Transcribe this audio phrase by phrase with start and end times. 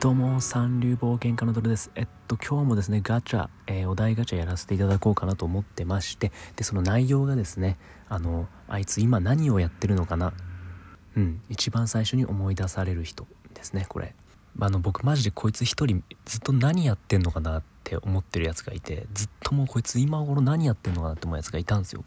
[0.00, 1.90] どうも、三流冒険家のドルです。
[1.96, 10.34] えっと、今日もですね、ガチャ、えー、お題ガチャやらせていただこうかなと思ってまして、で、その内容がですね、あの、あいつ今何をやってるのかな
[11.16, 14.14] うん、一番最初に思い出される人ですね、これ。
[14.60, 22.04] あの、僕マジでこいつ一人ずっと何やってんのかなって思ってるやつがいて、ずっともうこいつ今頃何やってんのかなって思うやつがいたんですよ。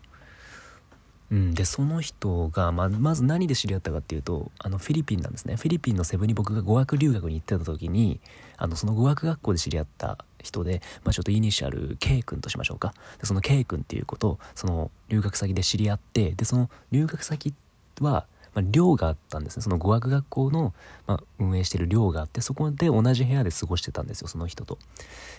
[1.32, 5.56] うん、でその人が、ままず何で知り合ったかっていうとあのフィリピンなんですね。
[5.56, 8.20] フィリピンのセブンに僕が語学留学に行ってた時に
[8.58, 12.94] あのその語学学校で知り合った人で、まあ、ちょっとイニシャル K 君としましょうか。
[13.20, 17.54] でその K 君っていう子とその留学先で知り合ってでその留学先
[18.02, 19.64] は、まあ、寮があったんですね。
[19.64, 20.74] その語学学校の、
[21.08, 24.78] まあ、運営してる寮があってそこで同じ部屋で過ごしてたんですよその人と。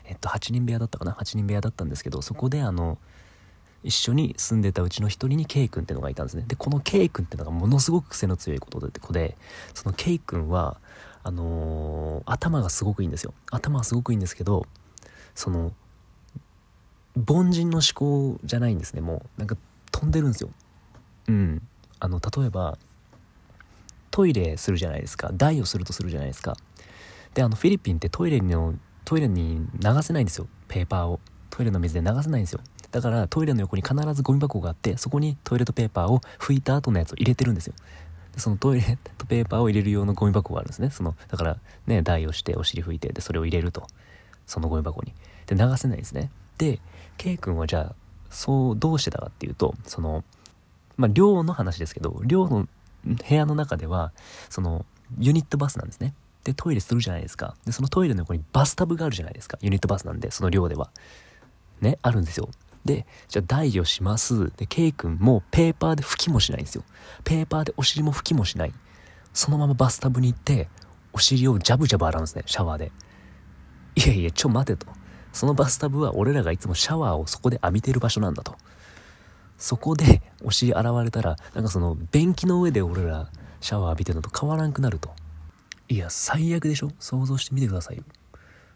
[0.07, 2.97] えっと8人部屋だったかな？8人部屋だったんですけどそこであの
[3.85, 6.45] 一緒に住んでたうちの一人に K 君ってのがいたんですね。
[6.47, 9.37] でこの K 君ってのがものすごく癖の強いことで子で
[9.75, 10.79] その K 君は
[11.25, 13.35] あのー、頭がすごくいいんですよ。
[13.51, 14.67] 頭はすごくいいんですけど
[15.35, 15.73] その
[17.29, 19.39] 凡人の思考じゃないんですねもう。
[19.39, 19.57] なんか
[19.91, 20.51] 飛んでるんですよ。
[21.29, 21.63] うん。
[22.01, 22.79] あの例えば
[24.11, 25.31] トイレするじゃないですか。
[25.33, 26.57] 台をするとするじゃないですか。
[27.35, 28.75] であのフィリピンってトイレの
[29.05, 30.47] トイレに流せないんですよ。
[30.69, 31.21] ペーパーを。
[31.53, 32.61] トイレの水で流せないんですよ。
[32.91, 37.75] だからトイレの横に必ずゴミ箱があってそこにトイレットペーパーを拭いた後のやつを入れてるんですよ。
[38.33, 40.89] でそのトイレットペーパーを入れる用のゴミ箱があるんですね。
[40.89, 43.87] そのだからね台をしてお尻拭いてでそれを入れると。
[44.47, 45.13] そのゴミ箱に。
[45.47, 46.31] で流せないんですね。
[46.57, 46.81] で
[47.19, 47.95] K 君はじゃあ
[48.31, 50.25] そうどうしてたかっていうとその
[50.97, 52.67] まあ寮の話ですけど寮の
[53.05, 54.13] 部屋の中では
[54.49, 54.87] その
[55.19, 56.15] ユニットバスなんですね。
[56.45, 57.57] でトイレするじゃないですか。
[57.67, 59.59] でそのトイレの横にバスタブがあるじゃないですか。
[59.61, 60.91] ユニットバスなんでその寮では。
[61.83, 62.49] ねあるんですよ
[62.85, 64.51] で、じゃあ代をします。
[64.57, 66.83] で、K 君もペーパーで拭きもしないんですよ。
[67.23, 68.73] ペーパーでお尻も拭きもしない。
[69.33, 70.69] そのままバスタブに行って、
[71.13, 72.91] お尻をジャブジャブ洗うんですね、シャワーで。
[73.95, 74.87] いやいや、ちょ待てと。
[75.33, 78.57] そのバスタブは俺らがいつもシャワーをそこで浴びてる場所なんだと。
[79.59, 83.31] そこでお尻洗われたら、なんかその便器の上で俺ら
[83.61, 85.15] シャワー浴びてるのと変わらんくなると。
[85.89, 86.91] いや、最悪でしょ？
[86.99, 88.03] 想像してみてくださいよ。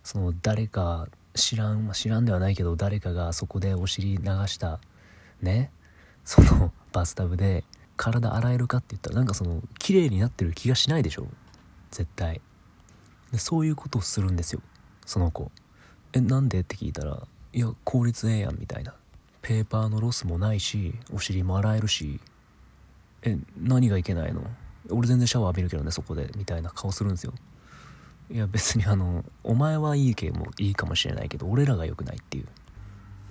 [0.05, 4.81] その誰か知らん、知らんではないけど誰かがそこでお尻流した
[5.41, 5.71] ね
[6.25, 7.65] その バスタブで
[7.97, 11.29] 体洗えるかって言ったらなんかその綺麗になってる気がしないでしょ？
[11.91, 12.41] 絶対。
[13.33, 14.61] でそういうことをするんですよ。
[15.07, 15.51] その子。
[16.13, 16.61] えなんで？
[16.61, 18.95] って聞いたらいや効率ええやんみたいな。
[19.41, 22.21] ペーパーのロスもないしお尻も洗えるし。
[23.23, 24.43] え何がいけないの？
[24.91, 26.31] 俺全然シャワー浴びるけどねそこで。
[26.37, 27.33] みたいな顔するんですよ。
[28.31, 32.47] いや別にあのお前はいいけもいいかもしれないけど俺らが良くないっていう。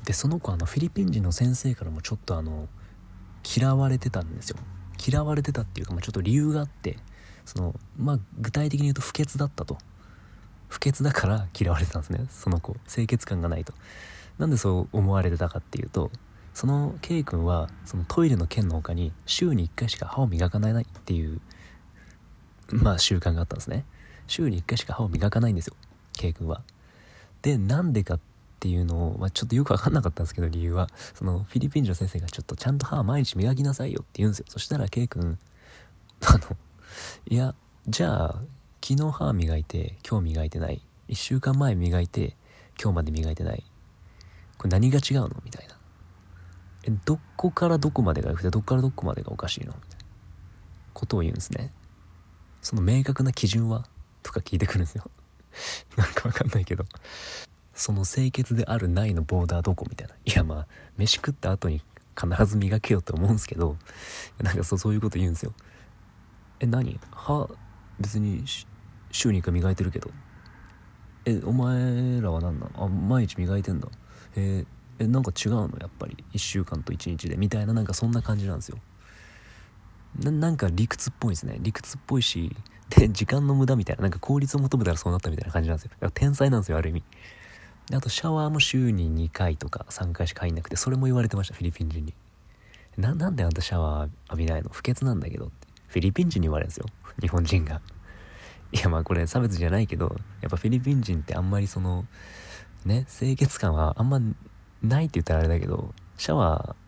[0.05, 2.67] でその子あのフィリピン人の先生からもちょっとあの
[3.57, 4.57] 嫌われてたんですよ。
[5.05, 6.97] 嫌われてたっていうか、まあ、ちょっと理由があって
[7.45, 9.77] そのまあ具体的に言うと不潔だったと。
[10.67, 12.25] 不潔だから嫌われてたんですね。
[12.29, 12.75] その子。
[12.87, 13.73] 清潔感がないと。
[14.37, 16.11] なんでそう思われてたかっていうと
[16.53, 21.39] その K 君はそのトイレの件の他に週に1回しか歯を磨かないっていう
[22.69, 23.85] まあ習慣があったんですね。
[24.27, 25.75] 週に1回しか歯を磨かないんですよ。
[26.13, 26.61] K 君は。
[27.41, 28.19] でなんでかっ
[28.59, 34.45] ていうのを、まあ、ちょっとよく分かんなかったんですけど理由はそのフィリピン人の先生がちょっとちゃんと歯毎日磨きなさいよって言うんですよ。
[34.49, 35.37] そしたら K 君
[36.25, 36.57] あの
[37.27, 37.53] いや
[37.87, 38.41] じゃあ
[38.81, 40.81] 昨日歯磨いて今日磨いてない。
[41.09, 42.35] 1週間前磨いて
[42.81, 43.63] 今日まで磨いてない。
[44.57, 45.29] これ何が違うの？
[45.43, 45.77] みたいな。
[46.87, 49.73] えどこからどこまでが良くてどこからどこまでがおかしいの？
[49.73, 50.05] みたいな
[50.93, 51.71] ことを言うんですね。
[52.61, 53.85] その明確な基準は？
[54.25, 55.09] とか聞いてくるんですよ。
[55.95, 56.83] なんかわかんないけど。
[57.73, 60.15] その清潔であるないのボーダーどこみたいな。
[60.25, 61.81] いやまあ飯食った後に
[62.19, 63.77] 必ず磨けよって思うんですけど。
[64.41, 65.53] なんかそうそういうこと言うんですよ。
[66.59, 66.99] え何？
[67.11, 67.47] 歯
[67.99, 68.43] 別に
[69.11, 70.09] 週に1回磨いてるけど。
[71.25, 72.85] えお前らは何なの？
[72.85, 73.87] あ毎日磨いてんだ。
[74.35, 74.65] え
[74.99, 75.77] えなんか違うの？
[75.79, 76.23] やっぱり。
[76.33, 77.35] 1週間と1日で。
[77.35, 78.79] みたいななんかそんな感じなんですよ。
[80.19, 82.55] なんか理屈っぽいですね理屈っぽいし
[82.89, 86.11] で、時間の無駄みたいな、なんか効率を求めたらそうなったみたいな感じなんですよ。
[86.13, 87.03] 天才なんですよ、ある意味。
[87.89, 92.13] であと、シャワーも週に2回とか3回しか入んなくて、それも言われてました、フィリピン人に。
[92.97, 94.69] な、なんであんたシャワー浴びないの？
[94.71, 95.67] 不潔なんだけどって。
[95.87, 96.85] フィリピン人に言われるんですよ。
[97.19, 97.81] 日本人が。
[98.71, 102.05] いや、まあこれ差別じゃないけど、やっぱフィリピン人ってあんまりその、
[102.85, 104.19] ね、清潔感はあんま
[104.83, 106.84] ないって言ったらあれだけど、シャワー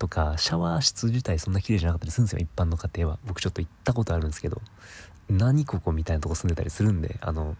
[0.00, 3.18] とか、シャワー室自体そんな綺麗じゃなかったりするんですよ、一般の家庭は。
[3.26, 4.60] 僕ちょっと行ったことあるんですけど、
[5.28, 7.56] 何ここみたいなとこ住んでたりするんで、あの、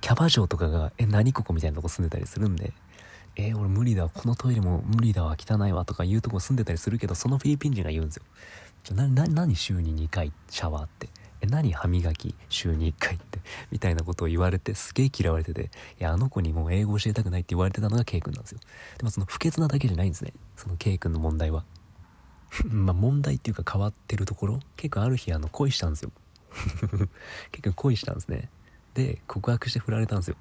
[0.00, 2.72] キャバ嬢とかが、え、何ここみたいなとこ住んでたりするんで、
[3.36, 8.24] えー、俺無理だ、このトイレも無理だわ、汚いわとかいうとこ住んでたりするけど、そのフィリピン人が言うんですよ。
[8.94, 11.08] な、な、何週に2回シャワーって。
[11.44, 13.38] え何歯磨き週に1回って
[13.70, 15.70] みたいなことを言われてすげえ嫌われてて
[16.00, 18.60] いやあの子にもう英語教えたくないって言われてたのが K 君なんですよ。
[18.98, 20.32] でもその不潔なだけじゃないんですね。
[20.56, 21.64] その K 君の問題は。
[22.66, 24.60] まあ問題っていうか変わってるところ。
[24.76, 26.12] K 君ある日あの恋したんですよ。
[27.52, 28.48] K 君恋したんですね。
[28.94, 30.36] で告白して振られたんですよ。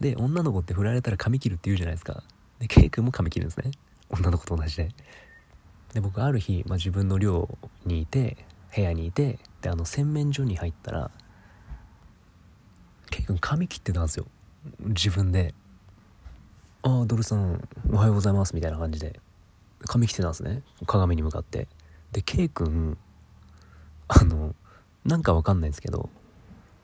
[0.00, 2.22] で女の子って振られたら髪切るって言うじゃないですか。
[2.58, 3.70] で K 君も髪切るんですね。
[4.10, 4.88] 女の子と同じで。
[5.94, 11.10] で僕ある日、まあ、自分の寮にいて部屋にいてであの洗面所に入ったら
[13.10, 14.26] K 君髪切ってたんですよ。
[14.80, 15.54] 自分で
[16.82, 19.18] 「ああドルさんおはようございます」みたいな感じで。
[19.86, 20.62] 髪切ってたんですね。
[20.86, 21.68] 鏡に向かって。
[22.12, 22.96] で K 君
[24.08, 24.54] あの
[25.04, 26.10] なんかわかんないんですけど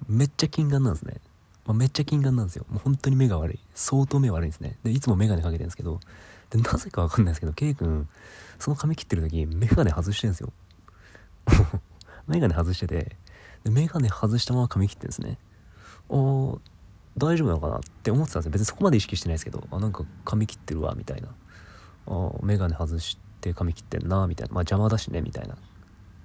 [0.08, 1.20] めっちゃ金眼なんですね、
[1.66, 2.64] まあ、めっちゃ金眼なんですよ。
[2.68, 3.58] もう本当に目が悪い。
[3.74, 4.78] 相当目悪いんですね。
[4.84, 6.00] でいつも眼鏡かけてるんですけど。
[6.50, 8.08] でなぜかわかんないですけど K 君
[8.58, 10.52] その髪切ってる時眼鏡外してるんですよ。
[12.28, 13.16] 眼鏡外してて
[13.64, 15.38] で眼鏡外したまま髪切ってんですね。
[16.10, 16.58] あー
[17.16, 18.52] 大丈夫なのかなって思ってたんですよ。
[18.52, 21.28] 別にそこまで意識してないですけどあなんか髪切ってるわみたいな。
[22.06, 24.54] あ眼鏡外して髪切ってんなみたいな。
[24.54, 25.56] まあ邪魔だしねみたいな。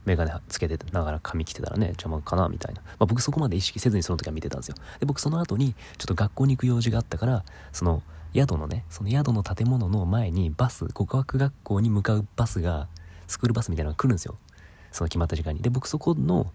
[0.06, 4.76] 眼鏡つけてながら髪切ってたらね邪魔かなみたいな、まあ、僕そこまで意識せずにその時は見てたんですよ。
[5.00, 8.04] で僕その後にちょっと学校に行く用事があったからその
[8.36, 12.88] 宿のねその宿の建物の前にバス告白学校に向かうバスが
[13.28, 14.38] スクールバスみたいなのが来るんですよ。
[14.94, 15.62] その決まった時間に。
[15.62, 16.54] で僕そこの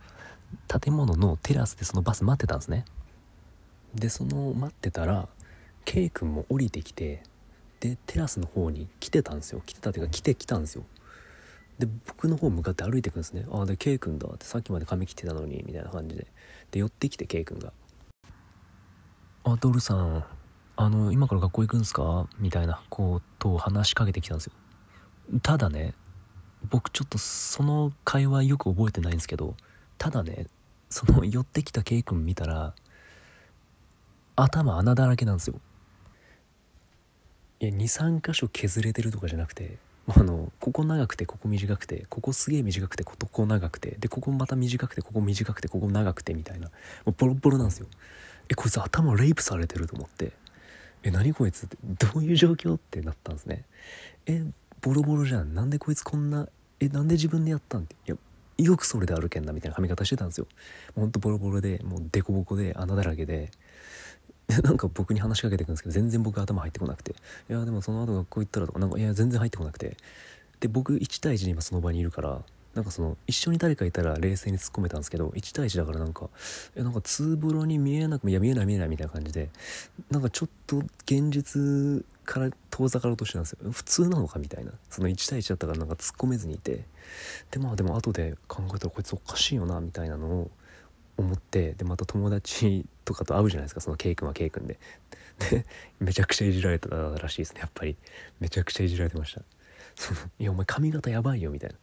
[0.67, 2.85] 建物のテラスでそのバス待ってたんですね。
[3.94, 5.29] でその待ってたら
[5.85, 7.23] K 君も降りてきて
[7.81, 9.62] でテラスの方に来てたんですよ。
[9.67, 10.85] 来てたっていうか来てきたんですよ。
[11.79, 13.46] で僕の方向かって歩いてくんですね。
[13.50, 16.26] ああで K 君だってさっきまで髪切ってたのにみたいな感じで。
[16.70, 17.73] で寄ってきて K 君が
[19.44, 20.25] 「あドルさん
[20.76, 24.52] あの今から学校行くんすか?」みたいなことを話しかけてきたんですよ。
[25.43, 25.94] ただね
[26.70, 29.55] 僕ちょっとその会話よく覚えてないんですけど
[29.96, 30.46] ただね
[30.90, 32.75] その寄ってきた K 君見たら
[34.37, 35.60] 頭穴だらけなんですよ。
[37.60, 46.69] いや23箇所削れてるとかじゃなくてあのここ長くてここ短くてここすげえ短くてここ長くてでここまた短くてここ短くてここ長くてみたいな
[47.05, 47.87] もうボロボロなんですよ。
[48.49, 50.32] えこいつ頭レイプされてると思って。
[51.02, 53.64] え何こいつってどういう状況ってなったんですね。
[54.26, 54.44] え
[54.80, 55.54] ボロボロじゃん。
[55.54, 56.48] なんでこいつこんな
[56.80, 57.82] えなんで自分でやったん？
[57.82, 58.16] っていや
[58.58, 60.46] よくそれで歩けんなみたいな髪型してたんですよ。
[60.94, 63.50] ほんとボロボロでもうデコボコで穴だらけで。
[64.62, 67.12] なんか僕に話しかけてくるんですけど全然僕頭入ってこなくて。
[67.50, 69.96] いやでもその後学校行ったらとかなんかいや全然入ってこなくて。
[70.60, 72.42] で僕1対1で今その場にいるから
[72.74, 76.28] なんかその一緒に誰かいたら冷静に突っ込めたんですけど1対1だからなんか
[76.76, 79.50] えなんかツーブロに見えなくもいや見えない見えないみたいな感じで
[80.10, 83.72] なんかちょっと現実から遠ざかろうとしてたんですよ。
[83.72, 84.70] 普通なのかみたいな。
[84.88, 86.84] その1対1だったからなんか突っ込めずにいて。
[87.50, 90.50] でまあでも後で考えたらこいつおかしいよなみたいなのを
[91.16, 91.72] 思って。
[91.72, 93.80] でまた友達とかと会うじゃないですか。
[93.80, 94.78] その K 君は K 君で。
[95.50, 95.66] で
[95.98, 97.96] めちゃくちゃいじられたらしいですねやっぱり。
[98.38, 99.42] めちゃくちゃいじられてました。
[99.96, 101.76] そのいやお前髪型やばいよみたいな。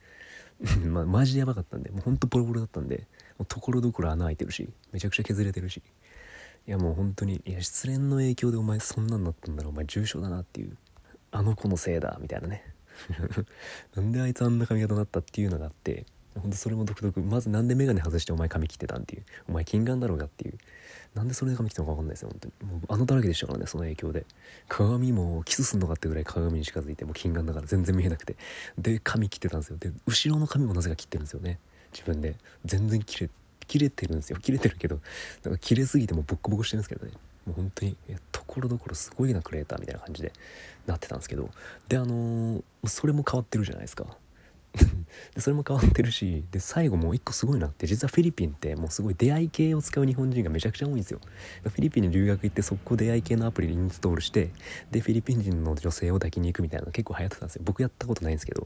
[0.88, 1.89] まあマジでやばかったんで。
[1.91, 3.07] もうほんとボロボロだったんで。
[3.38, 4.69] もうところどころ穴開いてるし。
[4.94, 5.81] めちゃくちゃ削れてるし。
[6.67, 10.75] いやもう本当にいや失恋の影響でお前そんなんなったんだらお前重症だなっていう。
[11.31, 12.63] あの子のせいだみたいなね。
[13.94, 16.06] なんであいつあんな髪型になったっていうのがあって
[16.39, 17.21] ほんとそれも独特。
[17.21, 19.23] まずなんで眼鏡外してお前髪切ってたんっていう。
[19.50, 20.57] お前金眼だろうがっていう。
[21.13, 22.72] なんでそれで髪切ったのか分かんないですよ本当に。
[22.72, 24.25] もうあのだらけでしたからねその影響で。
[24.67, 28.36] 鏡もキスすんのかってぐらい鏡に近づいてもう金眼だから全然見えなくて。
[28.77, 29.77] で髪切ってたんですよ。
[29.77, 31.60] で後ろの髪もなぜか切ってるんですよね。
[31.93, 32.36] 自分で。
[32.65, 33.29] 全然切れ
[33.67, 34.39] 切れてるんですよ。
[34.39, 35.00] 切れてるけど
[35.43, 37.12] なんか切れすぎてもボッコボコしてるんですけどね。
[37.45, 37.95] もう本当に
[38.31, 40.34] ところどころすごいなクレーターみたいな感じで
[40.88, 41.50] なってたんですけど。
[41.88, 44.05] であのー、それも変わってるじゃないですか。
[45.34, 51.19] でそれも変わってるしで最後もう一個すごいなって実はフィリピンってもうすごい出会い系を使う日本人がめちゃくちゃ多いんですよ。
[51.63, 54.51] フィリピンに留学行って速攻出会い系のアプリインストールして
[54.91, 57.62] でフィリピン人の女性を抱きに行くみたいなの結構流行ってたんですよ。
[57.65, 58.65] 僕やったことないんですけど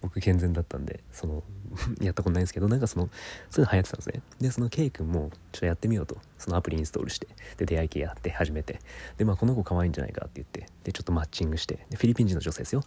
[0.00, 1.42] 僕健全だったんでその
[2.00, 3.08] やったことないんですけどなんかその
[3.50, 4.22] そういうの流行ってたんですね。
[4.40, 8.80] でその K 君もちょっとやってみようとそのアプリインストールしてで出会い系やって始めて
[9.16, 12.82] でまあこの子可愛いんじゃないかって言ってでちょっとマッチングしてでフィリピン人の女性ですよ。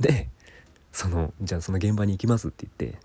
[0.00, 0.28] で
[0.92, 2.98] そのじゃあその現場に行きますって言って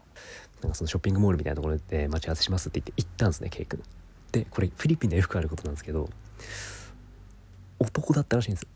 [0.61, 3.83] なんかそのショッピングモールみたいなところで待ち合わせしますって言って行ったんですね K 君。
[4.31, 6.09] でこれフィリピンでよくあることなんですけど
[7.79, 8.63] 男だったらしいんです。
[8.63, 8.69] よ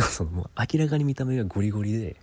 [0.06, 2.16] そのもう明らかに見た目がゴリゴリで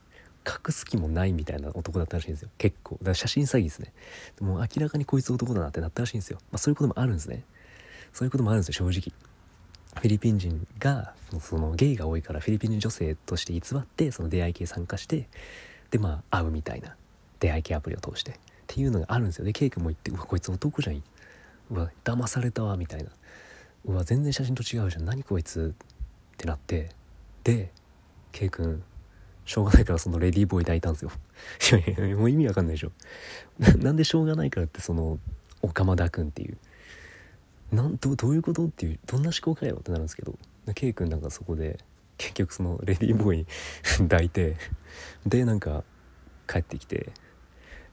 [0.48, 2.50] 隠す気もないみたいな男だったらしいんですよ。
[2.58, 2.96] 結構。
[2.96, 3.92] だから写真詐欺ですね。
[4.40, 7.44] もう明らかにこいつ男だなってなったらしいんですよ、まあ、そういうこともあるんですね。
[8.14, 9.14] そういうこともあるんですよ正直。
[9.96, 15.28] フィリピン人がそのゲイが多いからフィリピン人女性として偽ってその出会い系参加して
[15.92, 16.96] でまあ会うみたいな
[17.40, 18.36] 出会い系アプリを通してっ
[18.68, 19.46] ていうのがあるんですよ。
[19.46, 21.02] でケイ君も言って「うわこいつ男じゃん」
[21.72, 23.10] うわ騙されたわみたいな。
[23.86, 25.06] うわ全然写真と違うじゃん。
[25.06, 26.90] 何こいつってなって。
[27.44, 27.72] で
[28.34, 28.84] K 君
[29.46, 31.12] しょうがないからそのレディーボーイ抱いたんですよ。
[31.72, 32.92] いやいやもう意味わかんないでしょ。
[33.80, 35.20] なんでしょうがないからってその
[35.62, 36.58] オカマダ君っていう。
[37.72, 40.38] なんどどういうことっていうどんな思考かよってなるんですけど。
[40.76, 41.80] K 君なんかそこで
[42.18, 43.48] 結局そのレディーボーイ
[44.10, 44.58] 抱いて
[45.26, 45.84] でなんか
[46.48, 47.12] 帰ってきて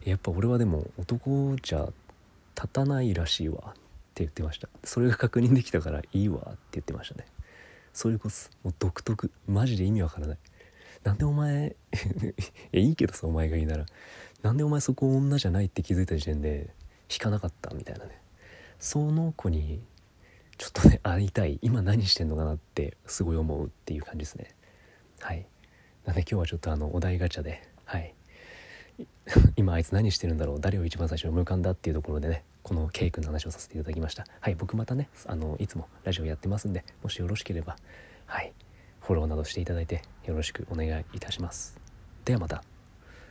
[0.04, 1.92] やっぱ俺はでも男じゃ
[2.54, 3.72] 立たないらしいわっ
[4.14, 4.68] て言ってました。
[4.84, 7.26] それが確認できたからいいわって言ってましたね。
[7.92, 10.38] そういうことも独特マジで意味わからない。
[11.02, 11.74] なんでお前
[12.72, 13.86] いいいけどさお前がいいなら。
[14.42, 16.70] なんでお前そこ女じゃないって気づいた時点で
[17.10, 18.20] 引かなかったみたいなね。
[18.78, 19.82] その子に
[20.64, 24.54] ちょっとね会いたい今何してんのかなってすごい思うっていう感じですね。
[25.20, 25.46] はい。
[26.06, 28.14] なんで今日はちょっとあのお題ガチャではい。
[29.56, 34.24] 今あいつ何してるんだろう誰を一番最初に思い浮かんだっていうところでねこの K 君の話をさせていただきました。
[34.40, 37.76] はい僕またねあのいつもラジオやってますんでもしよろしければ
[38.24, 38.54] はい
[39.02, 41.78] フォローなどしていただいてよろしくお願いいたします。
[42.24, 42.64] ではまた。